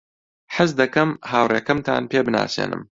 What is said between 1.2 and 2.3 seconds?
هاوڕێکەمتان پێ